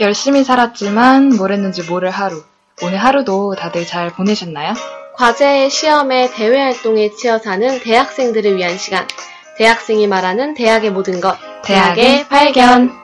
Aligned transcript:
열심히 0.00 0.44
살았지만 0.44 1.36
뭘 1.36 1.52
했는지 1.52 1.82
모를 1.82 2.10
하루. 2.10 2.42
오늘 2.82 2.96
하루도 2.96 3.54
다들 3.54 3.86
잘 3.86 4.08
보내셨나요? 4.08 4.72
과제, 5.14 5.68
시험에, 5.68 6.30
대외 6.30 6.58
활동에 6.58 7.10
치여 7.10 7.38
사는 7.38 7.78
대학생들을 7.80 8.56
위한 8.56 8.78
시간. 8.78 9.06
대학생이 9.58 10.06
말하는 10.06 10.54
대학의 10.54 10.90
모든 10.90 11.20
것. 11.20 11.36
대학의 11.62 12.26
발견. 12.28 12.99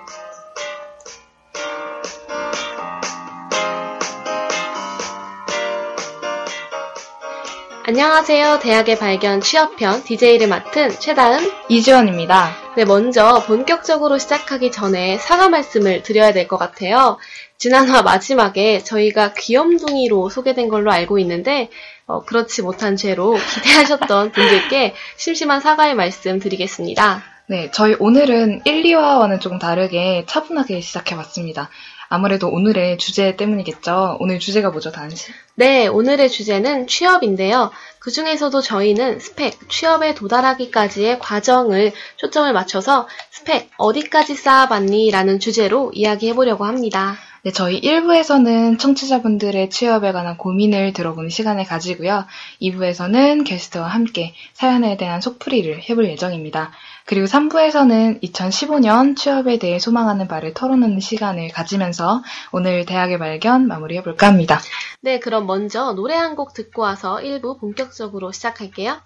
안녕하세요. 7.89 8.59
대학의 8.59 8.99
발견 8.99 9.41
취업편 9.41 10.03
DJ를 10.03 10.49
맡은 10.49 10.91
최다은. 10.91 11.39
이주연입니다. 11.69 12.51
네, 12.77 12.85
먼저 12.85 13.45
본격적으로 13.47 14.19
시작하기 14.19 14.73
전에 14.73 15.19
사과 15.19 15.49
말씀을 15.49 16.03
드려야 16.03 16.33
될 16.33 16.49
것 16.49 16.57
같아요. 16.57 17.17
지난화 17.59 18.03
마지막에 18.03 18.81
저희가 18.83 19.35
귀염둥이로 19.35 20.31
소개된 20.31 20.69
걸로 20.69 20.91
알고 20.91 21.21
있는데, 21.21 21.71
어, 22.07 22.25
그렇지 22.25 22.63
못한 22.63 22.97
죄로 22.97 23.37
기대하셨던 23.55 24.33
분들께 24.33 24.95
심심한 25.17 25.61
사과의 25.61 25.95
말씀 25.95 26.41
드리겠습니다. 26.41 27.23
네, 27.49 27.71
저희 27.73 27.95
오늘은 28.01 28.63
1, 28.65 28.83
2화와는 28.83 29.41
조금 29.41 29.61
다르게 29.61 30.25
차분하게 30.27 30.81
시작해봤습니다. 30.81 31.71
아무래도 32.09 32.49
오늘의 32.49 32.99
주제 32.99 33.37
때문이겠죠. 33.37 34.19
오늘 34.21 34.39
주제가 34.39 34.71
뭐죠, 34.71 34.93
다은씨? 34.93 35.33
네, 35.55 35.87
오늘의 35.87 36.31
주제는 36.31 36.87
취업인데요. 36.87 37.71
그 37.99 38.11
중에서도 38.11 38.61
저희는 38.61 39.19
스펙, 39.19 39.69
취업에 39.69 40.15
도달하기까지의 40.15 41.19
과정을 41.19 41.93
초점을 42.17 42.53
맞춰서 42.53 43.09
스펙, 43.31 43.71
어디까지 43.79 44.35
쌓아봤니? 44.35 45.11
라는 45.11 45.41
주제로 45.41 45.91
이야기해보려고 45.95 46.65
합니다. 46.65 47.17
네, 47.47 47.53
저희 47.53 47.81
1부에서는 47.81 48.77
청취자분들의 48.77 49.71
취업에 49.71 50.11
관한 50.11 50.37
고민을 50.37 50.93
들어보는 50.93 51.31
시간을 51.31 51.63
가지고요. 51.65 52.25
2부에서는 52.61 53.47
게스트와 53.47 53.87
함께 53.87 54.35
사연에 54.53 54.97
대한 54.97 55.21
속풀이를 55.21 55.89
해볼 55.89 56.09
예정입니다. 56.11 56.73
그리고 57.07 57.27
3부에서는 57.27 58.21
2015년 58.23 59.17
취업에 59.17 59.59
대해 59.59 59.79
소망하는 59.79 60.27
바를 60.29 60.53
털어놓는 60.55 61.01
시간을 61.01 61.49
가지면서 61.49 62.23
오늘 62.53 62.85
대학의 62.85 63.19
발견 63.19 63.67
마무리해볼까 63.69 64.27
합니다. 64.27 64.61
네, 65.01 65.19
그럼 65.21 65.47
먼저 65.47 65.93
노래 65.93 66.15
한 66.15 66.37
곡 66.37 66.53
듣고 66.53 66.83
와서 66.83 67.17
1부 67.23 67.59
본격적으로 67.61 68.31
시작할게요. 68.33 69.01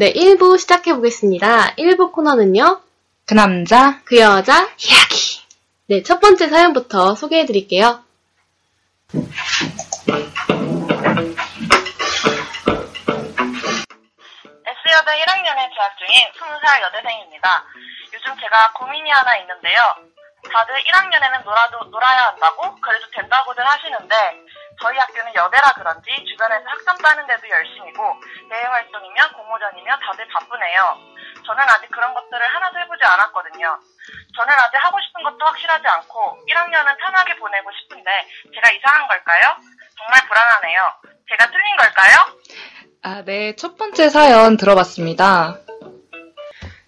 네, 0.00 0.14
1부 0.14 0.58
시작해 0.58 0.94
보겠습니다. 0.94 1.74
1부 1.76 2.10
코너는요, 2.12 2.80
그 3.26 3.34
남자 3.34 4.00
그 4.04 4.18
여자, 4.18 4.62
이야기. 4.78 5.42
네, 5.88 6.02
첫 6.02 6.20
번째 6.20 6.48
사연부터 6.48 7.14
소개해 7.14 7.44
드릴게요. 7.44 8.02
S여대 9.12 9.28
1학년에 15.20 15.68
재학 15.68 15.98
중인 15.98 16.32
20살 16.32 16.80
여대생입니다. 16.80 17.64
요즘 18.14 18.40
제가 18.40 18.72
고민이 18.78 19.10
하나 19.10 19.36
있는데요. 19.36 19.80
다들 20.52 20.74
1학년에는 20.74 21.44
놀아도, 21.44 21.84
놀아야 21.84 22.26
한다고 22.26 22.74
그래도 22.80 23.06
된다고들 23.10 23.64
하시는데 23.64 24.16
저희 24.82 24.96
학교는 24.96 25.34
여대라 25.34 25.72
그런지 25.74 26.10
주변에서 26.24 26.64
학점 26.66 26.96
따는 26.98 27.26
데도 27.26 27.48
열심이고 27.48 28.02
대외 28.48 28.64
활동이며 28.64 29.32
공모전이며 29.36 29.98
다들 29.98 30.26
바쁘네요. 30.28 30.98
저는 31.46 31.62
아직 31.68 31.90
그런 31.90 32.14
것들을 32.14 32.40
하나도 32.46 32.78
해보지 32.80 33.04
않았거든요. 33.04 33.78
저는 34.36 34.52
아직 34.52 34.76
하고 34.76 34.98
싶은 35.00 35.22
것도 35.22 35.44
확실하지 35.44 35.86
않고 35.86 36.38
1학년은 36.48 36.98
편하게 36.98 37.36
보내고 37.36 37.70
싶은데 37.72 38.10
제가 38.54 38.70
이상한 38.72 39.06
걸까요? 39.08 39.56
정말 39.98 40.26
불안하네요. 40.26 40.92
제가 41.28 41.46
틀린 41.50 41.76
걸까요? 41.76 42.16
아, 43.02 43.22
네. 43.24 43.54
첫 43.56 43.76
번째 43.76 44.08
사연 44.08 44.56
들어봤습니다. 44.56 45.58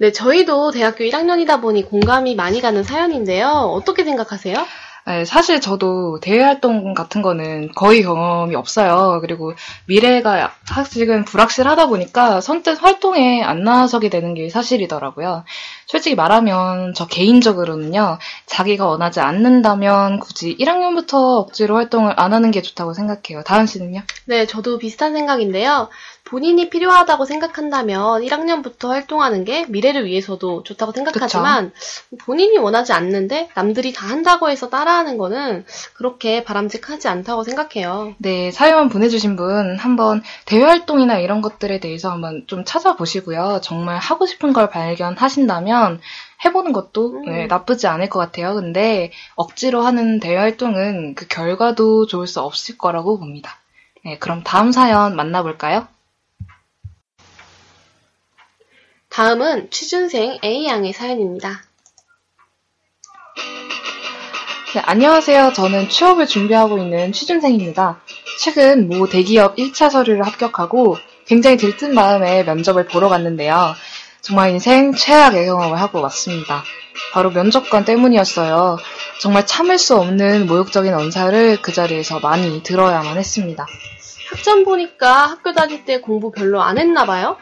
네, 0.02 0.10
저희도 0.10 0.72
대학교 0.72 1.04
1학년이다 1.04 1.60
보니 1.60 1.84
공감이 1.84 2.34
많이 2.34 2.60
가는 2.60 2.82
사연인데요. 2.82 3.46
어떻게 3.46 4.02
생각하세요? 4.02 4.56
네, 5.06 5.24
사실 5.24 5.60
저도 5.60 6.18
대외 6.20 6.42
활동 6.42 6.92
같은 6.92 7.22
거는 7.22 7.70
거의 7.76 8.02
경험이 8.02 8.56
없어요. 8.56 9.18
그리고 9.20 9.52
미래가 9.86 10.54
아직은 10.74 11.24
불확실하다 11.24 11.86
보니까 11.86 12.40
선뜻 12.40 12.82
활동에 12.82 13.44
안 13.44 13.62
나서게 13.62 14.10
되는 14.10 14.34
게 14.34 14.48
사실이더라고요. 14.48 15.44
솔직히 15.86 16.16
말하면 16.16 16.94
저 16.94 17.06
개인적으로는요, 17.06 18.18
자기가 18.46 18.86
원하지 18.86 19.20
않는다면 19.20 20.18
굳이 20.18 20.56
1학년부터 20.58 21.38
억지로 21.38 21.76
활동을 21.76 22.14
안 22.16 22.32
하는 22.32 22.50
게 22.50 22.62
좋다고 22.62 22.94
생각해요. 22.94 23.42
다은 23.44 23.66
씨는요? 23.66 24.02
네, 24.26 24.46
저도 24.46 24.78
비슷한 24.78 25.14
생각인데요. 25.14 25.88
본인이 26.32 26.70
필요하다고 26.70 27.26
생각한다면 27.26 28.22
1학년부터 28.22 28.88
활동하는 28.88 29.44
게 29.44 29.66
미래를 29.66 30.06
위해서도 30.06 30.62
좋다고 30.62 30.92
생각하지만 30.92 31.72
본인이 32.20 32.56
원하지 32.56 32.94
않는데 32.94 33.50
남들이 33.54 33.92
다 33.92 34.06
한다고 34.06 34.48
해서 34.48 34.70
따라하는 34.70 35.18
거는 35.18 35.66
그렇게 35.92 36.42
바람직하지 36.42 37.08
않다고 37.08 37.44
생각해요. 37.44 38.14
네, 38.16 38.50
사연 38.50 38.88
보내주신 38.88 39.36
분 39.36 39.76
한번 39.76 40.22
대외 40.46 40.64
활동이나 40.64 41.18
이런 41.18 41.42
것들에 41.42 41.80
대해서 41.80 42.10
한번 42.10 42.44
좀 42.46 42.64
찾아보시고요. 42.64 43.60
정말 43.62 43.98
하고 43.98 44.24
싶은 44.24 44.54
걸 44.54 44.70
발견하신다면 44.70 46.00
해보는 46.46 46.72
것도 46.72 47.12
음. 47.12 47.24
네, 47.26 47.46
나쁘지 47.46 47.88
않을 47.88 48.08
것 48.08 48.18
같아요. 48.18 48.54
근데 48.54 49.12
억지로 49.34 49.82
하는 49.82 50.18
대외 50.18 50.38
활동은 50.38 51.14
그 51.14 51.28
결과도 51.28 52.06
좋을 52.06 52.26
수 52.26 52.40
없을 52.40 52.78
거라고 52.78 53.18
봅니다. 53.18 53.58
네, 54.02 54.16
그럼 54.16 54.42
다음 54.42 54.72
사연 54.72 55.14
만나볼까요? 55.14 55.88
다음은 59.12 59.68
취준생 59.70 60.38
A양의 60.42 60.94
사연입니다. 60.94 61.62
네, 64.74 64.80
안녕하세요. 64.86 65.52
저는 65.52 65.90
취업을 65.90 66.26
준비하고 66.26 66.78
있는 66.78 67.12
취준생입니다. 67.12 68.00
최근 68.38 68.88
모 68.88 69.06
대기업 69.06 69.56
1차 69.56 69.90
서류를 69.90 70.26
합격하고 70.26 70.96
굉장히 71.26 71.58
들뜬 71.58 71.94
마음에 71.94 72.42
면접을 72.42 72.86
보러 72.86 73.10
갔는데요. 73.10 73.74
정말 74.22 74.50
인생 74.52 74.94
최악의 74.94 75.44
경험을 75.44 75.78
하고 75.78 76.00
왔습니다. 76.00 76.64
바로 77.12 77.30
면접관 77.30 77.84
때문이었어요. 77.84 78.78
정말 79.20 79.44
참을 79.44 79.76
수 79.76 79.94
없는 79.96 80.46
모욕적인 80.46 80.94
언사를 80.94 81.60
그 81.60 81.70
자리에서 81.70 82.20
많이 82.20 82.62
들어야만 82.62 83.18
했습니다. 83.18 83.66
학점 84.30 84.64
보니까 84.64 85.26
학교 85.26 85.52
다닐 85.52 85.84
때 85.84 86.00
공부 86.00 86.32
별로 86.32 86.62
안 86.62 86.78
했나 86.78 87.04
봐요? 87.04 87.36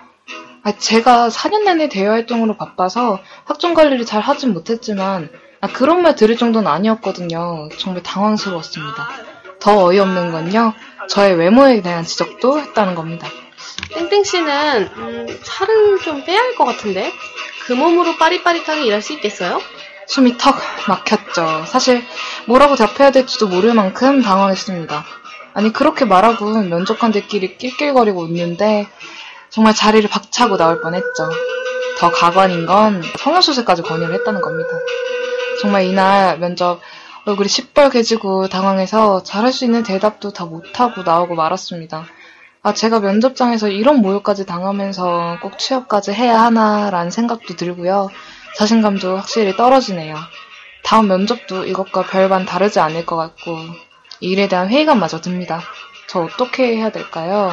아, 0.63 0.73
제가 0.77 1.29
4년 1.29 1.65
내내 1.65 1.89
대외 1.89 2.09
활동으로 2.09 2.57
바빠서 2.57 3.21
학종 3.45 3.75
관리를 3.75 4.05
잘 4.05 4.21
하진 4.21 4.53
못했지만 4.53 5.31
아, 5.61 5.69
그런 5.69 6.03
말 6.03 6.15
들을 6.17 6.37
정도는 6.37 6.71
아니었거든요. 6.71 7.69
정말 7.79 8.03
당황스러웠습니다. 8.03 9.09
더 9.59 9.85
어이없는 9.87 10.33
건요. 10.33 10.73
저의 11.09 11.35
외모에 11.35 11.83
대한 11.83 12.05
지적도 12.05 12.59
했다는 12.61 12.95
겁니다. 12.95 13.27
땡땡 13.95 14.25
씨는 14.25 14.91
음, 14.97 15.39
살을 15.43 15.99
좀 16.01 16.25
빼야 16.25 16.39
할 16.39 16.55
것 16.55 16.65
같은데 16.65 17.13
그 17.67 17.73
몸으로 17.73 18.17
빠릿빠릿하게 18.17 18.85
일할 18.85 19.03
수 19.03 19.13
있겠어요? 19.15 19.61
숨이 20.07 20.37
턱 20.39 20.57
막혔죠. 20.89 21.65
사실 21.67 22.03
뭐라고 22.47 22.75
답해야 22.77 23.11
될지도 23.11 23.49
모를 23.49 23.75
만큼 23.75 24.23
당황했습니다. 24.23 25.05
아니 25.55 25.73
그렇게 25.73 26.05
말하고 26.05 26.63
면접관들끼리 26.63 27.59
낄낄거리고 27.59 28.23
웃는데 28.23 28.87
정말 29.51 29.75
자리를 29.75 30.09
박차고 30.09 30.57
나올 30.57 30.81
뻔했죠. 30.81 31.31
더 31.99 32.11
가관인 32.11 32.67
건 32.67 33.03
성형수술까지 33.19 33.83
권유를 33.83 34.15
했다는 34.15 34.41
겁니다. 34.41 34.71
정말 35.61 35.85
이날 35.85 36.39
면접 36.39 36.81
얼굴이 37.27 37.49
시뻘개지고 37.49 38.49
당황해서 38.49 39.23
잘할 39.23 39.53
수 39.53 39.65
있는 39.65 39.83
대답도 39.83 40.33
다 40.33 40.47
못하고 40.47 41.03
나오고 41.03 41.35
말았습니다. 41.35 42.07
아, 42.63 42.75
제가 42.75 43.01
면접장에서 43.01 43.69
이런 43.69 44.01
모욕까지 44.03 44.47
당하면서 44.47 45.39
꼭 45.43 45.59
취업까지 45.59 46.13
해야 46.13 46.43
하나라는 46.43 47.11
생각도 47.11 47.57
들고요. 47.57 48.09
자신감도 48.57 49.17
확실히 49.17 49.57
떨어지네요. 49.57 50.15
다음 50.83 51.09
면접도 51.09 51.65
이것과 51.65 52.03
별반 52.03 52.45
다르지 52.45 52.81
않을 52.81 53.07
것 53.07 53.17
같고, 53.17 53.59
이 54.21 54.31
일에 54.31 54.49
대한 54.49 54.69
회의감마저 54.69 55.21
듭니다. 55.21 55.63
저 56.09 56.21
어떻게 56.21 56.77
해야 56.77 56.91
될까요? 56.91 57.51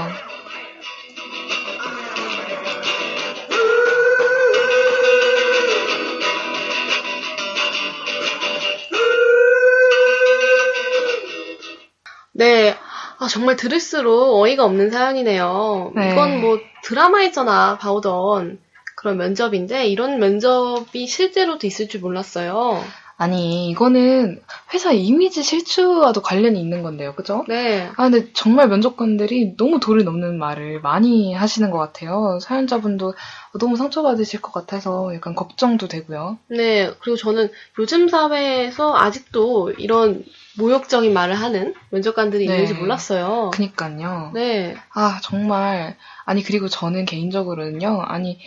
네. 12.38 12.75
아, 13.18 13.28
정말 13.28 13.56
들을수록 13.56 14.39
어이가 14.39 14.63
없는 14.63 14.92
사연이네요. 14.92 15.92
네. 15.95 16.12
이건 16.12 16.39
뭐 16.39 16.60
드라마에서나 16.84 17.80
봐오던 17.80 18.60
그런 18.95 19.18
면접인데 19.18 19.88
이런 19.88 20.19
면접이 20.19 21.07
실제로도 21.07 21.66
있을 21.66 21.89
줄 21.89 22.01
몰랐어요. 22.01 22.84
아니, 23.19 23.69
이거는 23.69 24.39
회사 24.73 24.91
이미지 24.91 25.41
실추와도 25.41 26.21
관련이 26.21 26.59
있는 26.59 26.83
건데요. 26.83 27.15
그죠? 27.15 27.43
네. 27.47 27.89
아, 27.97 28.09
근데 28.09 28.31
정말 28.33 28.67
면접관들이 28.67 29.55
너무 29.57 29.79
도를 29.79 30.03
넘는 30.03 30.37
말을 30.37 30.81
많이 30.81 31.33
하시는 31.33 31.71
것 31.71 31.79
같아요. 31.79 32.37
사연자분도 32.39 33.15
너무 33.59 33.75
상처받으실 33.75 34.41
것 34.41 34.51
같아서 34.51 35.15
약간 35.15 35.33
걱정도 35.33 35.87
되고요. 35.87 36.37
네. 36.49 36.91
그리고 36.99 37.17
저는 37.17 37.49
요즘 37.79 38.07
사회에서 38.07 38.95
아직도 38.95 39.71
이런 39.79 40.23
모욕적인 40.59 41.11
말을 41.11 41.33
하는 41.33 41.73
면접관들이 41.89 42.45
네. 42.45 42.53
있는지 42.53 42.75
몰랐어요. 42.75 43.49
그니까요. 43.51 44.29
네. 44.35 44.75
아, 44.93 45.19
정말. 45.23 45.95
아니, 46.25 46.43
그리고 46.43 46.67
저는 46.67 47.05
개인적으로는요, 47.05 48.03
아니, 48.03 48.37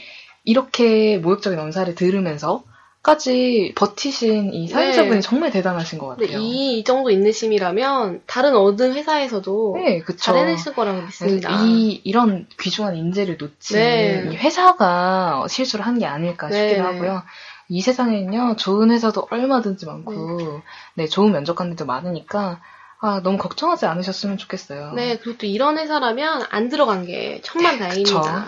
이렇게 0.45 1.19
모욕적인 1.19 1.59
언사를 1.59 1.93
들으면서 1.97 2.63
까지 3.03 3.73
버티신 3.77 4.53
이 4.53 4.69
사연자분이 4.69 5.15
네. 5.17 5.21
정말 5.23 5.51
대단하신 5.51 5.99
것 5.99 6.09
같아요. 6.09 6.39
이, 6.39 6.79
이 6.79 6.85
정도 6.85 7.09
인내심이라면 7.11 8.23
다른 8.27 8.55
어느 8.55 8.83
회사에서도 8.83 9.73
네, 9.77 10.01
그쵸. 10.01 10.19
잘 10.19 10.37
해냈을 10.37 10.75
거라고 10.75 11.03
믿습니다. 11.03 11.51
이, 11.63 12.01
이런 12.05 12.47
귀중한 12.61 12.97
인재를 12.97 13.39
놓친 13.39 13.79
네. 13.79 14.29
이 14.31 14.37
회사가 14.37 15.47
실수를 15.49 15.87
한 15.87 15.99
게 15.99 16.05
아닐까 16.07 16.51
싶기도 16.51 16.75
네. 16.75 16.81
하고요. 16.81 17.23
이 17.69 17.81
세상에는요, 17.83 18.57
좋은 18.57 18.91
회사도 18.91 19.29
얼마든지 19.31 19.87
많고, 19.87 20.61
네, 20.95 21.07
좋은 21.07 21.31
면접관들도 21.33 21.87
많으니까, 21.87 22.61
아, 23.01 23.21
너무 23.23 23.39
걱정하지 23.39 23.87
않으셨으면 23.87 24.39
좋겠어요. 24.39 24.93
네, 24.95 25.17
그리고 25.19 25.39
또 25.39 25.47
이런 25.47 25.79
회사라면 25.79 26.47
안 26.51 26.69
들어간 26.69 27.07
게 27.07 27.41
천만 27.45 27.79
다행입니다. 27.79 28.47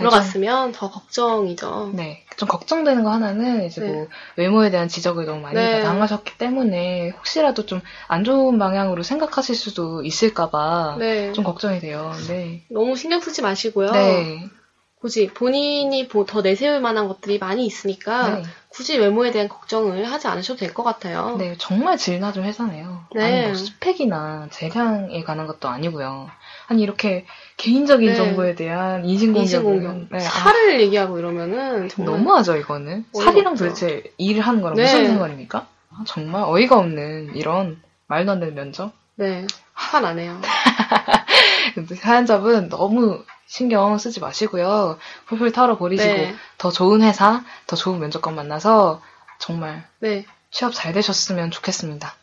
들어갔으면 0.00 0.72
더 0.72 0.90
걱정이죠. 0.90 1.92
네, 1.94 2.24
좀 2.36 2.48
걱정되는 2.48 3.04
거 3.04 3.10
하나는 3.10 3.64
이제 3.66 3.80
네. 3.80 3.86
뭐 3.92 4.08
외모에 4.36 4.70
대한 4.70 4.88
지적을 4.88 5.26
너무 5.26 5.40
많이 5.40 5.54
네. 5.56 5.80
당하셨기 5.80 6.38
때문에 6.38 7.10
혹시라도 7.10 7.66
좀 7.66 7.80
안 8.08 8.24
좋은 8.24 8.58
방향으로 8.58 9.02
생각하실 9.02 9.54
수도 9.54 10.02
있을까봐 10.02 10.96
네. 10.98 11.32
좀 11.32 11.44
걱정이 11.44 11.78
돼요. 11.80 12.12
네. 12.28 12.64
너무 12.68 12.96
신경 12.96 13.20
쓰지 13.20 13.40
마시고요. 13.42 13.92
네. 13.92 14.50
굳이 15.00 15.28
본인이 15.28 16.08
보- 16.08 16.26
더 16.26 16.42
내세울 16.42 16.80
만한 16.80 17.08
것들이 17.08 17.38
많이 17.38 17.64
있으니까 17.64 18.36
네. 18.36 18.42
굳이 18.68 18.98
외모에 18.98 19.30
대한 19.30 19.48
걱정을 19.48 20.04
하지 20.12 20.28
않으셔도 20.28 20.58
될 20.60 20.74
것 20.74 20.82
같아요. 20.82 21.36
네, 21.38 21.56
정말 21.58 21.96
질 21.96 22.20
낮은 22.20 22.44
회사네요. 22.44 23.04
네. 23.14 23.24
아니, 23.24 23.46
뭐 23.46 23.54
스펙이나 23.54 24.48
재량에 24.50 25.22
관한 25.24 25.46
것도 25.46 25.68
아니고요. 25.68 26.28
아니, 26.66 26.82
이렇게 26.82 27.24
개인적인 27.56 28.10
네. 28.10 28.14
정보에 28.14 28.54
대한. 28.54 29.04
인신공격. 29.06 30.08
네, 30.10 30.18
아, 30.18 30.20
살을 30.20 30.80
얘기하고 30.82 31.18
이러면은 31.18 31.88
정말 31.88 32.16
너무하죠, 32.18 32.56
이거는. 32.58 33.06
살이랑 33.14 33.52
없죠. 33.52 33.64
도대체 33.64 34.02
일을 34.18 34.42
하는 34.42 34.60
거랑 34.60 34.76
네. 34.76 34.82
무슨 34.82 35.06
상관입니까? 35.08 35.66
아, 35.92 36.04
정말 36.06 36.42
어이가 36.44 36.76
없는 36.78 37.34
이런 37.36 37.80
말도 38.06 38.32
안 38.32 38.40
되는 38.40 38.54
면접. 38.54 38.92
네. 39.16 39.46
화가 39.72 40.00
나네요. 40.00 40.40
사연자분 41.96 42.68
너무 42.68 43.24
신경 43.46 43.98
쓰지 43.98 44.20
마시고요. 44.20 44.98
풀풀 45.26 45.52
털어버리시고 45.52 46.12
네. 46.12 46.34
더 46.58 46.70
좋은 46.70 47.02
회사, 47.02 47.44
더 47.66 47.76
좋은 47.76 47.98
면접관 47.98 48.34
만나서 48.34 49.02
정말 49.38 49.84
네. 49.98 50.24
취업 50.50 50.72
잘 50.74 50.92
되셨으면 50.92 51.50
좋겠습니다. 51.50 52.14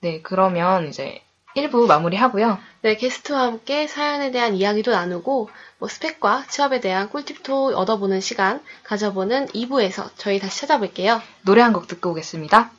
네, 0.00 0.20
그러면 0.22 0.88
이제 0.88 1.22
1부 1.56 1.86
마무리하고요. 1.86 2.58
네, 2.82 2.96
게스트와 2.96 3.42
함께 3.42 3.86
사연에 3.88 4.30
대한 4.30 4.54
이야기도 4.54 4.92
나누고, 4.92 5.50
뭐 5.78 5.88
스펙과 5.88 6.44
취업에 6.48 6.80
대한 6.80 7.08
꿀팁도 7.10 7.76
얻어보는 7.76 8.20
시간 8.20 8.62
가져보는 8.84 9.48
2부에서 9.48 10.10
저희 10.16 10.38
다시 10.38 10.60
찾아볼게요. 10.60 11.20
노래 11.42 11.60
한 11.62 11.72
곡 11.72 11.88
듣고 11.88 12.10
오겠습니다. 12.10 12.70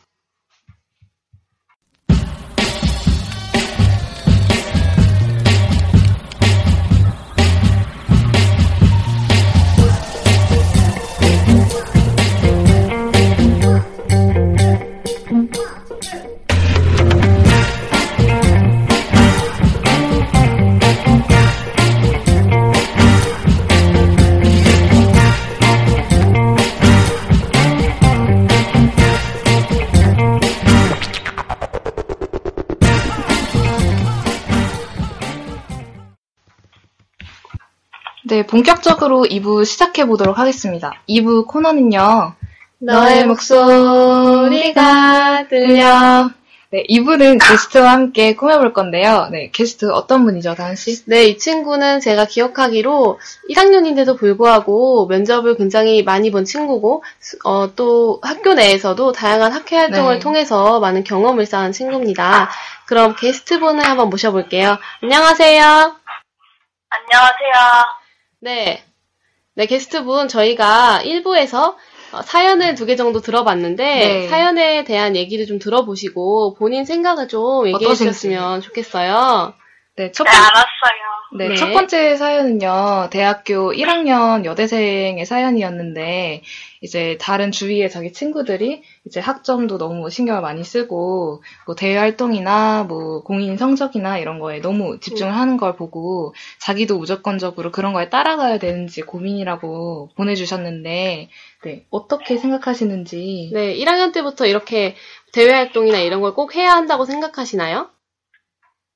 네, 38.41 38.47
본격적으로 38.47 39.21
2부 39.29 39.65
시작해 39.65 40.05
보도록 40.07 40.39
하겠습니다. 40.39 40.93
2부 41.07 41.45
코너는요. 41.47 42.33
너의 42.79 43.27
목소리가 43.27 44.67
들려. 45.47 46.31
네, 46.71 46.83
2부는 46.89 47.37
게스트와 47.39 47.91
함께 47.91 48.35
꾸며볼 48.35 48.73
건데요. 48.73 49.27
네, 49.29 49.51
게스트 49.51 49.91
어떤 49.91 50.25
분이죠, 50.25 50.55
다은 50.55 50.75
씨? 50.75 51.05
네, 51.05 51.25
이 51.25 51.37
친구는 51.37 51.99
제가 51.99 52.25
기억하기로 52.25 53.19
1학년인데도 53.51 54.17
불구하고 54.17 55.05
면접을 55.05 55.55
굉장히 55.57 56.01
많이 56.01 56.31
본 56.31 56.43
친구고, 56.43 57.03
수- 57.19 57.37
어, 57.43 57.75
또 57.75 58.19
학교 58.23 58.55
내에서도 58.55 59.11
다양한 59.11 59.51
학회 59.51 59.75
활동을 59.77 60.15
네. 60.15 60.19
통해서 60.19 60.79
많은 60.79 61.03
경험을 61.03 61.45
쌓은 61.45 61.73
친구입니다. 61.73 62.49
그럼 62.87 63.15
게스트분을 63.19 63.85
한번 63.85 64.09
모셔볼게요. 64.09 64.77
안녕하세요. 65.03 65.61
안녕하세요. 66.89 68.00
네. 68.41 68.83
네, 69.55 69.65
게스트분 69.65 70.27
저희가 70.27 71.01
1부에서 71.03 71.75
어, 72.13 72.21
사연을 72.23 72.75
두 72.75 72.85
개 72.85 72.95
정도 72.95 73.21
들어봤는데 73.21 73.83
네. 73.83 74.27
사연에 74.27 74.83
대한 74.83 75.15
얘기를 75.15 75.45
좀 75.45 75.59
들어보시고 75.59 76.55
본인 76.55 76.83
생각을 76.85 77.27
좀 77.27 77.67
얘기해. 77.67 77.93
주셨으면 77.95 78.61
좋겠어요. 78.61 79.53
네, 79.97 80.11
첫 80.11 80.23
네, 80.23 80.31
번, 80.31 80.39
알았어요. 80.39 81.01
네, 81.37 81.47
네. 81.49 81.55
첫 81.55 81.71
번째 81.73 82.15
사연은요, 82.15 83.09
대학교 83.11 83.73
1학년 83.73 84.45
여대생의 84.45 85.25
사연이었는데, 85.25 86.41
이제 86.81 87.17
다른 87.21 87.51
주위의 87.51 87.89
자기 87.89 88.11
친구들이 88.11 88.83
이제 89.05 89.19
학점도 89.19 89.77
너무 89.77 90.09
신경을 90.09 90.41
많이 90.41 90.63
쓰고, 90.63 91.43
뭐 91.65 91.75
대외 91.75 91.97
활동이나 91.97 92.83
뭐 92.83 93.21
공인 93.23 93.57
성적이나 93.57 94.17
이런 94.17 94.39
거에 94.39 94.59
너무 94.61 94.99
집중을 94.99 95.33
하는 95.35 95.57
걸 95.57 95.75
보고, 95.75 96.33
자기도 96.59 96.97
무조건적으로 96.97 97.71
그런 97.71 97.93
거에 97.93 98.09
따라가야 98.09 98.57
되는지 98.59 99.01
고민이라고 99.01 100.09
보내주셨는데, 100.15 101.29
네, 101.63 101.85
어떻게 101.91 102.37
생각하시는지. 102.37 103.51
네, 103.53 103.73
1학년 103.75 104.13
때부터 104.13 104.45
이렇게 104.47 104.95
대외 105.33 105.51
활동이나 105.53 105.99
이런 105.99 106.21
걸 106.21 106.33
꼭 106.33 106.55
해야 106.55 106.71
한다고 106.73 107.05
생각하시나요? 107.05 107.89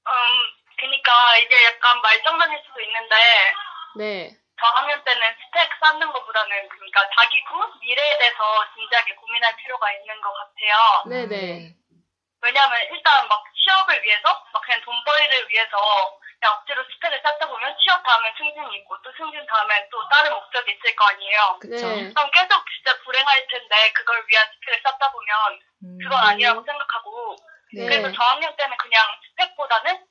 음, 0.08 0.12
그니까 0.96 1.38
이게 1.38 1.66
약간 1.66 2.02
말장난일 2.02 2.64
수도 2.66 2.80
있는데, 2.80 3.16
네. 3.98 4.32
저학년 4.58 5.04
때는 5.04 5.22
스펙 5.44 5.70
쌓는 5.82 6.12
것보다는 6.14 6.70
그러니까 6.70 7.10
자기 7.20 7.44
꿈, 7.44 7.70
미래에 7.82 8.18
대해서 8.18 8.66
진지하게 8.74 9.16
고민할 9.16 9.56
필요가 9.58 9.92
있는 9.92 10.22
것 10.22 10.32
같아요. 10.32 11.04
네네. 11.08 11.76
왜냐하면 12.42 12.80
일단 12.92 13.28
막 13.28 13.44
취업을 13.54 14.02
위해서, 14.04 14.46
막 14.54 14.62
그냥 14.64 14.80
돈벌이를 14.82 15.50
위해서 15.50 16.20
그냥 16.40 16.56
억지로 16.60 16.84
스펙을 16.86 17.22
쌓다 17.22 17.48
보면 17.48 17.76
취업 17.84 18.02
다음에 18.04 18.32
승진이 18.38 18.78
있고 18.78 18.96
또 19.02 19.12
승진 19.18 19.46
다음에 19.46 19.90
또 19.92 20.08
다른 20.08 20.32
목적이 20.32 20.72
있을 20.72 20.96
거 20.96 21.06
아니에요. 21.08 21.60
그쵸. 21.60 21.88
네. 21.88 22.14
그럼 22.14 22.32
계속 22.32 22.64
진짜 22.72 22.98
불행할 23.04 23.48
텐데 23.48 23.92
그걸 23.92 24.24
위한 24.28 24.48
스펙을 24.48 24.82
쌓다 24.82 25.12
보면 25.12 25.60
음, 25.84 25.98
그건 26.02 26.24
아니라고 26.24 26.64
생각하고 26.64 27.36
네. 27.74 27.86
그래서 27.88 28.12
저학년 28.14 28.56
때는 28.56 28.78
그냥 28.78 29.04
스펙보다는 29.32 30.06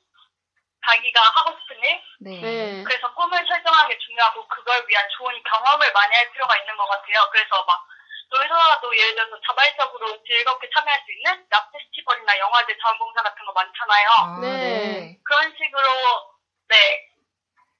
자기가 0.85 1.21
하고 1.21 1.57
싶은 1.59 1.83
일, 1.83 2.01
네. 2.19 2.41
네. 2.41 2.83
그래서 2.83 3.13
꿈을 3.13 3.37
설정하는 3.47 3.89
게 3.89 3.97
중요하고 3.97 4.47
그걸 4.47 4.83
위한 4.87 5.07
좋은 5.17 5.31
경험을 5.43 5.91
많이 5.93 6.15
할 6.15 6.31
필요가 6.31 6.57
있는 6.57 6.77
것 6.77 6.85
같아요. 6.87 7.27
그래서 7.31 7.63
막 7.65 7.85
놀더라도 8.31 8.97
예를 8.97 9.15
들어서 9.15 9.39
자발적으로 9.47 10.23
즐겁게 10.23 10.69
참여할 10.75 11.01
수 11.05 11.11
있는 11.11 11.45
락 11.49 11.71
페스티벌이나 11.71 12.37
영화제 12.39 12.75
자원봉사 12.81 13.21
같은 13.21 13.45
거 13.45 13.53
많잖아요. 13.53 14.09
아, 14.09 14.39
네. 14.41 15.17
그런 15.23 15.53
식으로 15.55 16.35
네 16.67 17.14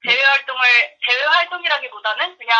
대외 0.06 0.22
활동을 0.22 0.62
대외 1.04 1.22
활동이라기보다는 1.24 2.38
그냥 2.38 2.56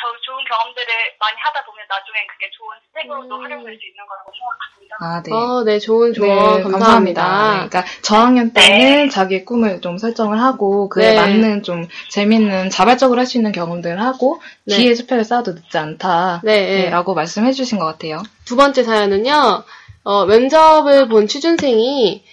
저 0.00 0.08
좋은 0.24 0.44
경험들을 0.44 0.86
많이 1.20 1.36
하다 1.40 1.64
보면 1.64 1.84
나중엔 1.88 2.26
그게 2.28 2.48
좋은 2.56 2.76
스펙으로도 2.88 3.36
음. 3.36 3.42
활용될 3.44 3.76
수 3.76 3.84
있는 3.84 4.00
거라고 4.06 4.32
생각합니다. 4.32 4.96
아, 5.00 5.22
네. 5.22 5.32
어, 5.32 5.62
네, 5.64 5.78
좋은 5.78 6.12
네, 6.12 6.14
조언 6.14 6.62
감사합니다. 6.72 7.22
네, 7.64 7.68
그러니까 7.68 7.84
저학년 8.02 8.52
때는 8.52 9.10
자기의 9.10 9.44
꿈을 9.44 9.80
좀 9.82 9.98
설정을 9.98 10.40
하고 10.40 10.88
그에 10.88 11.10
네. 11.10 11.16
맞는 11.16 11.62
좀 11.64 11.86
재밌는 12.10 12.70
자발적으로 12.70 13.20
할 13.20 13.26
수 13.26 13.36
있는 13.36 13.52
경험들을 13.52 14.00
하고 14.00 14.40
네. 14.64 14.76
뒤에 14.76 14.94
스펙을 14.94 15.24
쌓아도 15.24 15.52
늦지 15.52 15.76
않다. 15.76 16.40
네, 16.44 16.56
네. 16.60 16.82
네, 16.84 16.90
라고 16.90 17.14
말씀해 17.14 17.52
주신 17.52 17.78
것 17.78 17.84
같아요. 17.84 18.22
두 18.46 18.56
번째 18.56 18.82
사연은요, 18.82 19.64
어, 20.04 20.24
면접을 20.26 21.08
본 21.08 21.26
취준생이 21.28 22.24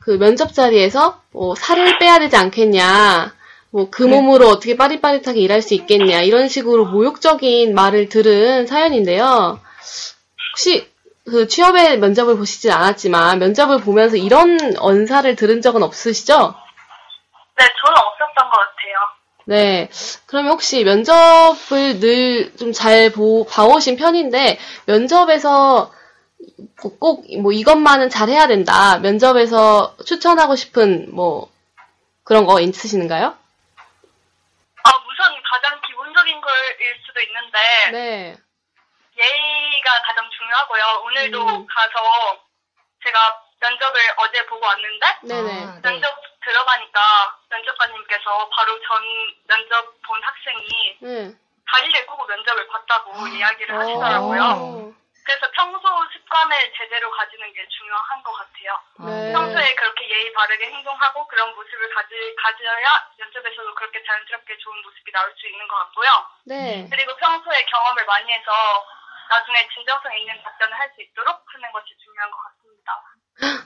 그 0.00 0.18
면접 0.18 0.52
자리에서 0.52 1.20
뭐 1.32 1.54
살을 1.54 1.98
빼야 1.98 2.18
되지 2.18 2.36
않겠냐, 2.36 3.34
뭐 3.76 3.90
그 3.90 4.04
몸으로 4.04 4.48
어떻게 4.48 4.74
빠릿빠릿하게 4.74 5.38
일할 5.40 5.60
수 5.60 5.74
있겠냐, 5.74 6.22
이런 6.22 6.48
식으로 6.48 6.86
모욕적인 6.86 7.74
말을 7.74 8.08
들은 8.08 8.66
사연인데요. 8.66 9.60
혹시 10.52 10.90
그 11.26 11.46
취업의 11.46 11.98
면접을 11.98 12.38
보시진 12.38 12.70
않았지만 12.70 13.38
면접을 13.38 13.80
보면서 13.80 14.16
이런 14.16 14.58
언사를 14.78 15.36
들은 15.36 15.60
적은 15.60 15.82
없으시죠? 15.82 16.54
네, 17.58 17.64
저는 17.84 17.98
없었던 17.98 18.50
것 18.50 18.58
같아요. 18.58 18.96
네. 19.44 19.90
그러면 20.26 20.52
혹시 20.52 20.82
면접을 20.82 22.00
늘 22.00 22.56
좀 22.56 22.72
잘 22.72 23.12
봐오신 23.12 23.96
편인데, 23.96 24.58
면접에서 24.86 25.92
꼭 26.98 27.24
뭐 27.42 27.52
이것만은 27.52 28.08
잘 28.08 28.30
해야 28.30 28.46
된다. 28.46 28.98
면접에서 29.00 29.94
추천하고 30.06 30.56
싶은 30.56 31.14
뭐 31.14 31.50
그런 32.24 32.46
거 32.46 32.60
있으신가요? 32.60 33.26
아, 34.84 34.88
우선 34.88 35.34
가장 35.50 35.80
기본적인 35.86 36.40
걸 36.40 36.45
일 36.80 37.00
수도 37.04 37.20
있는데 37.20 37.90
네. 37.92 38.36
예의가 39.16 40.02
가장 40.02 40.28
중요하고요. 40.30 41.02
오늘도 41.04 41.40
음. 41.40 41.66
가서 41.66 42.44
제가 43.04 43.42
면접을 43.60 44.00
어제 44.16 44.46
보고 44.46 44.64
왔는데 44.64 45.06
네네. 45.22 45.64
아, 45.64 45.74
네. 45.74 45.80
면접 45.82 46.14
들어가니까 46.44 47.38
면접관님께서 47.50 48.48
바로 48.50 48.80
전 48.82 49.02
면접 49.48 50.02
본 50.02 50.22
학생이 50.22 50.98
네. 51.00 51.34
다리를 51.68 52.06
꼬고 52.06 52.26
면접을 52.26 52.68
봤다고 52.68 53.26
이야기를 53.26 53.74
하시더라고요. 53.74 54.42
어. 54.42 55.05
습관을 56.36 56.72
제대로 56.76 57.10
가지는 57.10 57.52
게 57.52 57.66
중요한 57.68 58.22
것 58.22 58.32
같아요. 58.32 58.76
네. 59.08 59.32
평소에 59.32 59.74
그렇게 59.74 60.10
예의 60.10 60.32
바르게 60.32 60.66
행동하고 60.66 61.26
그런 61.26 61.54
모습을 61.54 61.88
가지, 61.94 62.12
가져야 62.36 63.08
면접에서도 63.18 63.74
그렇게 63.74 64.02
자연스럽게 64.04 64.56
좋은 64.58 64.76
모습이 64.84 65.12
나올 65.12 65.32
수 65.36 65.46
있는 65.48 65.66
것 65.68 65.76
같고요. 65.76 66.10
네. 66.44 66.88
그리고 66.90 67.16
평소에 67.16 67.64
경험을 67.64 68.04
많이 68.04 68.30
해서 68.32 68.50
나중에 69.30 69.66
진정성 69.74 70.16
있는 70.18 70.42
답변을 70.42 70.78
할 70.78 70.86
수 70.94 71.02
있도록 71.02 71.42
하는 71.46 71.72
것이 71.72 71.88
중요한 72.04 72.30
것 72.30 72.38
같습니다. 72.44 72.92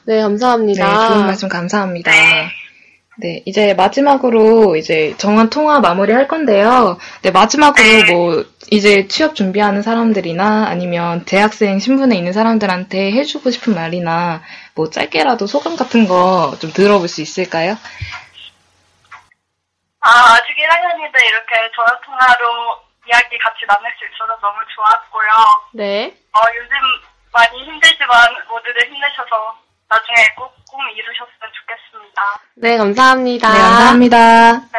네, 0.06 0.14
네, 0.16 0.22
감사합니다. 0.22 1.08
좋은 1.08 1.26
말씀 1.26 1.48
감사합니다. 1.48 2.10
네. 2.10 2.69
네, 3.16 3.42
이제 3.44 3.74
마지막으로 3.74 4.76
이제 4.76 5.14
정한 5.18 5.50
통화 5.50 5.80
마무리 5.80 6.12
할 6.12 6.26
건데요. 6.26 6.96
네, 7.22 7.30
마지막으로 7.30 7.84
뭐 8.12 8.44
이제 8.70 9.08
취업 9.08 9.34
준비하는 9.34 9.82
사람들이나 9.82 10.66
아니면 10.68 11.24
대학생 11.26 11.78
신분에 11.78 12.16
있는 12.16 12.32
사람들한테 12.32 13.12
해주고 13.12 13.50
싶은 13.50 13.74
말이나 13.74 14.42
뭐 14.74 14.88
짧게라도 14.88 15.46
소감 15.46 15.76
같은 15.76 16.06
거 16.08 16.56
좀 16.60 16.72
들어볼 16.72 17.08
수 17.08 17.20
있을까요? 17.20 17.72
아, 20.02 20.08
아직 20.32 20.56
1학년인데 20.56 21.22
이렇게 21.28 21.70
전화 21.76 22.00
통화로 22.00 22.80
이야기 23.06 23.36
같이 23.38 23.66
나눌 23.68 23.90
수 23.98 24.04
있어서 24.06 24.38
너무 24.40 24.56
좋았고요. 24.74 25.28
네. 25.74 26.16
어, 26.32 26.38
요즘 26.56 26.72
많이 27.32 27.64
힘들지만 27.64 28.08
모두들 28.48 28.86
힘내셔서 28.88 29.58
나중에 29.90 30.34
꼭 30.38 30.60
꿈 30.70 30.78
이루셨으면 30.96 31.50
좋겠습니다. 31.52 32.22
네, 32.54 32.76
감사합니다. 32.78 33.52
네, 33.52 33.58
감사합니다. 33.58 34.52
네. 34.52 34.78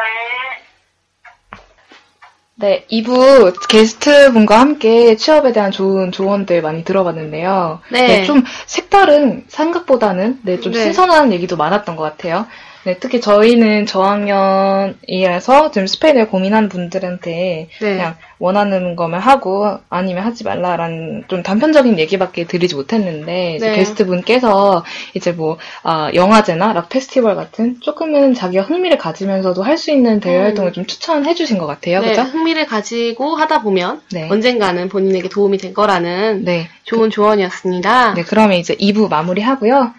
네, 2.54 2.86
2부 2.90 3.68
게스트분과 3.68 4.58
함께 4.58 5.16
취업에 5.16 5.52
대한 5.52 5.70
좋은 5.70 6.12
조언들 6.12 6.62
많이 6.62 6.84
들어봤는데요. 6.84 7.80
네. 7.90 8.24
좀 8.24 8.44
색다른 8.66 9.44
생각보다는 9.48 10.40
네, 10.42 10.60
좀 10.60 10.72
네. 10.72 10.82
신선한 10.82 11.32
얘기도 11.32 11.56
많았던 11.56 11.96
것 11.96 12.04
같아요. 12.04 12.46
네, 12.84 12.96
특히 12.98 13.20
저희는 13.20 13.86
저학년이라서 13.86 15.70
좀 15.70 15.86
스펙을 15.86 16.28
고민하는 16.28 16.68
분들한테 16.68 17.68
네. 17.80 17.96
그냥 17.96 18.16
원하는 18.38 18.96
거면 18.96 19.20
하고 19.20 19.78
아니면 19.88 20.24
하지 20.24 20.42
말라라는 20.42 21.24
좀 21.28 21.44
단편적인 21.44 22.00
얘기밖에 22.00 22.44
드리지 22.44 22.74
못했는데 22.74 23.58
네. 23.60 23.72
게스트 23.76 24.04
분께서 24.06 24.84
이제 25.14 25.30
뭐 25.30 25.58
아, 25.84 26.10
영화제나 26.12 26.72
락 26.72 26.88
페스티벌 26.88 27.36
같은 27.36 27.78
조금은 27.80 28.34
자기가 28.34 28.64
흥미를 28.64 28.98
가지면서도 28.98 29.62
할 29.62 29.72
수 29.82 29.90
있는 29.90 30.20
대외 30.20 30.38
음. 30.38 30.44
활동을 30.44 30.72
좀 30.72 30.86
추천해 30.86 31.34
주신 31.34 31.58
것 31.58 31.66
같아요. 31.66 32.00
네, 32.02 32.10
그죠? 32.10 32.22
흥미를 32.22 32.66
가지고 32.66 33.34
하다 33.36 33.62
보면 33.62 34.00
네. 34.12 34.28
언젠가는 34.30 34.88
본인에게 34.88 35.28
도움이 35.28 35.58
될 35.58 35.72
거라는 35.74 36.44
네. 36.44 36.68
좋은 36.84 37.10
조언이었습니다. 37.10 38.14
네, 38.14 38.22
그러면 38.22 38.58
이제 38.58 38.76
2부 38.76 39.08
마무리하고요. 39.08 39.92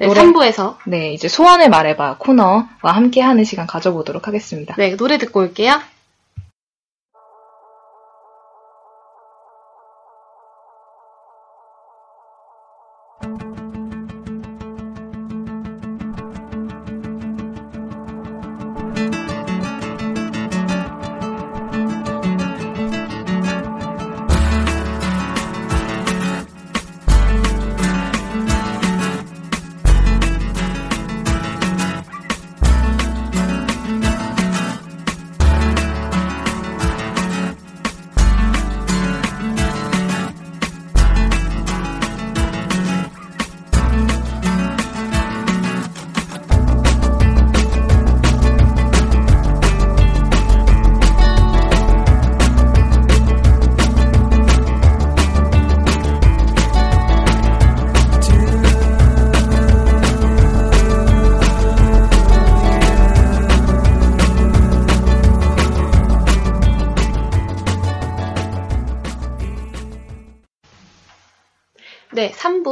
네, 0.00 0.06
노래, 0.06 0.22
3부에서 0.22 0.76
네 0.86 1.12
이제 1.12 1.28
소환을 1.28 1.68
말해봐 1.68 2.16
코너와 2.18 2.64
함께하는 2.82 3.44
시간 3.44 3.66
가져보도록 3.66 4.28
하겠습니다. 4.28 4.74
네 4.78 4.96
노래 4.96 5.18
듣고 5.18 5.40
올게요. 5.40 5.78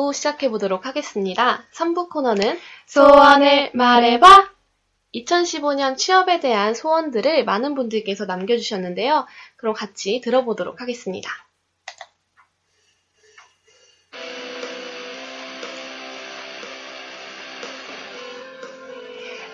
3부 0.09 0.13
시작해 0.15 0.49
보도록 0.49 0.87
하겠습니다. 0.87 1.65
3부 1.75 2.09
코너는 2.09 2.59
소원을 2.87 3.71
말해봐! 3.75 4.51
2015년 5.15 5.97
취업에 5.97 6.41
대한 6.41 6.75
소원들을 6.75 7.45
많은 7.45 7.75
분들께서 7.75 8.25
남겨주셨는데요. 8.27 9.27
그럼 9.57 9.75
같이 9.75 10.21
들어보도록 10.23 10.81
하겠습니다. 10.81 11.31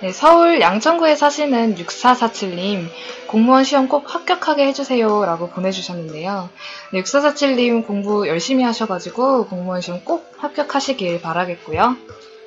네, 0.05 0.13
서울 0.13 0.61
양천구에 0.61 1.17
사시는 1.17 1.77
6447님, 1.77 2.89
공무원 3.27 3.65
시험 3.65 3.89
꼭 3.89 4.15
합격하게 4.15 4.67
해주세요. 4.67 5.25
라고 5.25 5.49
보내주셨는데요. 5.49 6.51
네, 6.93 7.03
6447님 7.03 7.87
공부 7.87 8.29
열심히 8.29 8.65
하셔가지고 8.65 9.47
공무원 9.47 9.81
시험 9.81 10.05
꼭 10.05 10.31
합격하시길 10.37 11.23
바라겠고요. 11.23 11.97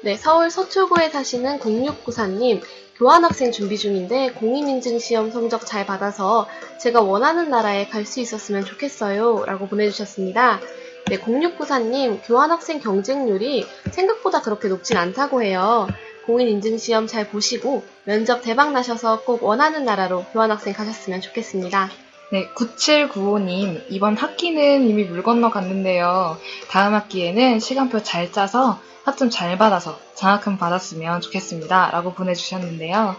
네, 0.04 0.16
서울 0.18 0.52
서초구에 0.52 1.10
사시는 1.10 1.58
0694님, 1.58 2.62
교환학생 2.96 3.52
준비 3.52 3.80
중인데 3.80 4.34
공인인증 4.34 5.00
시험 5.00 5.32
성적 5.32 5.66
잘 5.66 5.84
받아서 5.88 6.46
제가 6.80 7.02
원하는 7.02 7.50
나라에 7.50 7.88
갈 7.88 8.06
수 8.06 8.20
있었으면 8.20 8.66
좋겠어요. 8.66 9.46
라고 9.48 9.68
보내주셨습니다. 9.68 10.60
네, 11.08 11.18
0694님, 11.18 12.20
교환학생 12.24 12.82
경쟁률이 12.82 13.66
생각보다 13.90 14.44
그렇게 14.44 14.68
높진 14.68 14.98
않다고 14.98 15.42
해요. 15.42 15.88
공인인증시험 16.28 17.08
잘 17.08 17.30
보시고 17.30 17.84
면접 18.04 18.42
대박 18.42 18.74
나셔서 18.74 19.22
꼭 19.22 19.44
원하는 19.44 19.86
나라로 19.86 20.26
교환학생 20.34 20.74
가셨으면 20.74 21.22
좋겠습니다. 21.22 21.90
네, 22.34 22.50
9795님, 22.56 23.86
이번 23.90 24.18
학기는 24.18 24.88
이미 24.88 25.06
물 25.06 25.24
건너 25.24 25.50
갔는데요. 25.50 26.38
다음 26.70 26.94
학기에는 26.94 27.60
시간표 27.60 28.04
잘 28.04 28.34
짜서 28.34 28.80
학점 29.06 29.30
잘 29.30 29.58
받아서 29.58 29.98
장학금 30.16 30.58
받았으면 30.58 31.22
좋겠습니다. 31.22 31.92
라고 31.92 32.14
보내주셨는데요. 32.14 33.16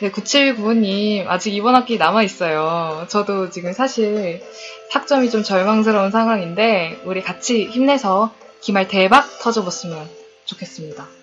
네, 0.00 0.10
9795님, 0.10 1.26
아직 1.28 1.52
이번 1.52 1.74
학기 1.74 1.98
남아있어요. 1.98 3.04
저도 3.08 3.50
지금 3.50 3.74
사실 3.74 4.42
학점이 4.90 5.28
좀 5.28 5.42
절망스러운 5.42 6.10
상황인데, 6.10 7.02
우리 7.04 7.22
같이 7.22 7.66
힘내서 7.66 8.32
기말 8.62 8.88
대박 8.88 9.38
터져봤으면 9.40 10.08
좋겠습니다. 10.46 11.15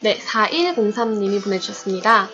네, 0.00 0.18
4103님이 0.18 1.42
보내주셨습니다. 1.42 2.28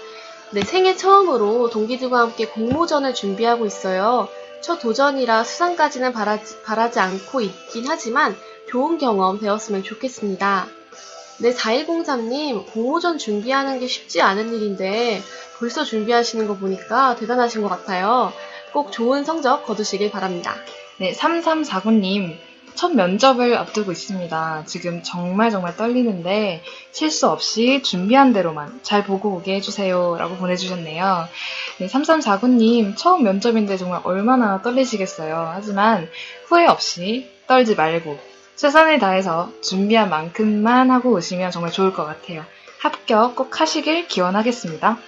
네, 0.50 0.62
생애 0.62 0.97
처음으로 0.97 1.71
동기들과 1.71 2.19
함께 2.19 2.47
공모전을 2.47 3.14
준비하고 3.14 3.66
있어요. 3.66 4.28
첫 4.62 4.81
도전이라 4.81 5.45
수상까지는 5.45 6.12
바라지, 6.12 6.61
바라지 6.62 6.99
않고 6.99 7.40
있긴 7.40 7.85
하지만 7.87 8.37
좋은 8.69 8.99
경험 8.99 9.38
되었으면 9.38 9.83
좋겠습니다. 9.85 10.66
네, 11.38 11.54
4103님, 11.54 12.66
공모전 12.73 13.19
준비하는 13.19 13.78
게 13.78 13.87
쉽지 13.87 14.21
않은 14.23 14.52
일인데 14.52 15.23
벌써 15.59 15.85
준비하시는 15.85 16.47
거 16.49 16.57
보니까 16.57 17.16
대단하신 17.16 17.62
것 17.62 17.69
같아요. 17.69 18.33
꼭 18.73 18.90
좋은 18.90 19.25
성적 19.25 19.64
거두시길 19.66 20.11
바랍니다. 20.11 20.57
네, 20.99 21.12
3349님, 21.12 22.37
첫 22.75 22.95
면접을 22.95 23.57
앞두고 23.57 23.93
있습니다. 23.93 24.64
지금 24.67 25.02
정말 25.02 25.50
정말 25.50 25.76
떨리는데 25.76 26.62
실수 26.91 27.29
없이 27.29 27.83
준비한 27.83 28.33
대로만 28.33 28.81
잘 28.83 29.05
보고 29.05 29.31
오게 29.37 29.55
해주세요. 29.57 30.17
라고 30.19 30.37
보내주셨네요. 30.37 31.29
네, 31.79 31.87
3349님, 31.87 32.97
처음 32.97 33.23
면접인데 33.25 33.76
정말 33.76 34.00
얼마나 34.05 34.62
떨리시겠어요. 34.62 35.50
하지만 35.55 36.09
후회 36.47 36.67
없이 36.67 37.31
떨지 37.47 37.75
말고 37.75 38.19
최선을 38.57 38.99
다해서 38.99 39.50
준비한 39.62 40.11
만큼만 40.11 40.91
하고 40.91 41.12
오시면 41.12 41.50
정말 41.50 41.73
좋을 41.73 41.93
것 41.93 42.05
같아요. 42.05 42.45
합격 42.79 43.37
꼭 43.37 43.61
하시길 43.61 44.09
기원하겠습니다. 44.09 44.99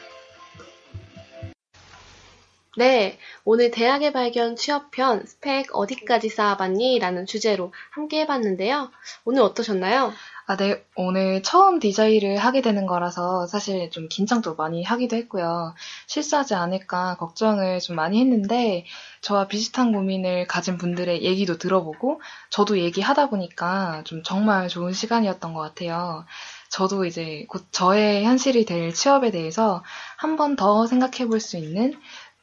네, 2.76 3.18
오늘 3.44 3.70
대학의 3.72 4.12
발견 4.12 4.54
취업편 4.56 5.26
스펙 5.26 5.68
어디까지 5.72 6.28
쌓아봤니? 6.28 6.98
라는 7.00 7.26
주제로 7.26 7.72
함께 7.90 8.20
해봤는데요. 8.20 8.90
오늘 9.24 9.42
어떠셨나요? 9.42 10.20
아, 10.46 10.56
네. 10.56 10.84
오늘 10.94 11.42
처음 11.42 11.78
디자이를 11.80 12.36
하게 12.36 12.60
되는 12.60 12.84
거라서 12.86 13.46
사실 13.46 13.90
좀 13.90 14.08
긴장도 14.10 14.56
많이 14.56 14.84
하기도 14.84 15.16
했고요. 15.16 15.74
실수하지 16.06 16.54
않을까 16.54 17.16
걱정을 17.16 17.80
좀 17.80 17.96
많이 17.96 18.20
했는데 18.20 18.84
저와 19.22 19.48
비슷한 19.48 19.92
고민을 19.92 20.46
가진 20.46 20.76
분들의 20.76 21.22
얘기도 21.22 21.56
들어보고 21.56 22.20
저도 22.50 22.78
얘기하다 22.78 23.30
보니까 23.30 24.02
좀 24.04 24.22
정말 24.22 24.68
좋은 24.68 24.92
시간이었던 24.92 25.54
것 25.54 25.60
같아요. 25.60 26.26
저도 26.68 27.04
이제 27.06 27.46
곧 27.48 27.64
저의 27.72 28.24
현실이 28.24 28.66
될 28.66 28.92
취업에 28.92 29.30
대해서 29.30 29.82
한 30.18 30.36
번 30.36 30.56
더 30.56 30.86
생각해 30.86 31.26
볼 31.26 31.40
수 31.40 31.56
있는 31.56 31.94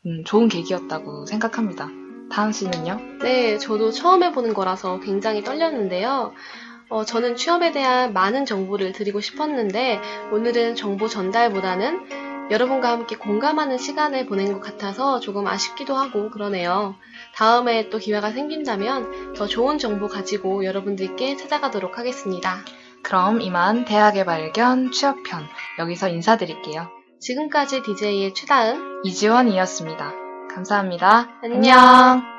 음, 0.05 0.23
좋은 0.25 0.47
계기였다고 0.47 1.25
생각합니다. 1.25 1.89
다은 2.31 2.51
씨는요? 2.51 3.19
네, 3.21 3.57
저도 3.57 3.91
처음 3.91 4.23
해보는 4.23 4.53
거라서 4.53 4.99
굉장히 4.99 5.43
떨렸는데요. 5.43 6.33
어, 6.89 7.05
저는 7.05 7.35
취업에 7.35 7.71
대한 7.71 8.13
많은 8.13 8.45
정보를 8.45 8.91
드리고 8.93 9.21
싶었는데 9.21 10.01
오늘은 10.31 10.75
정보 10.75 11.07
전달보다는 11.07 12.49
여러분과 12.51 12.91
함께 12.91 13.15
공감하는 13.15 13.77
시간을 13.77 14.25
보낸 14.25 14.51
것 14.51 14.59
같아서 14.59 15.21
조금 15.21 15.47
아쉽기도 15.47 15.95
하고 15.95 16.29
그러네요. 16.29 16.95
다음에 17.33 17.89
또 17.89 17.97
기회가 17.97 18.31
생긴다면 18.31 19.33
더 19.33 19.47
좋은 19.47 19.77
정보 19.77 20.07
가지고 20.07 20.65
여러분들께 20.65 21.37
찾아가도록 21.37 21.97
하겠습니다. 21.97 22.57
그럼 23.03 23.39
이만 23.39 23.85
대학의 23.85 24.25
발견 24.25 24.91
취업편 24.91 25.45
여기서 25.79 26.09
인사드릴게요. 26.09 27.00
지금까지 27.21 27.83
DJ의 27.83 28.33
최다은, 28.33 29.01
이지원이었습니다. 29.03 30.13
감사합니다. 30.53 31.29
안녕. 31.43 31.77
안녕. 31.77 32.31